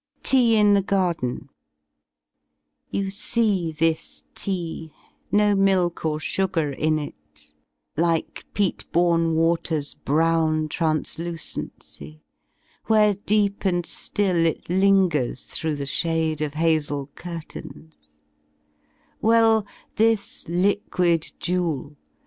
[0.23, 1.49] TEA IN THE GARDEN
[2.89, 4.91] You see thii Tea,
[5.31, 7.53] no milk or sugar in it.
[7.95, 12.23] Like peat bom water* s brown translucency.
[12.87, 13.87] Where deep and
[14.17, 18.23] Rill it lingers through the shade Of hazel curtains:
[19.21, 21.95] Well, this liquid jewel.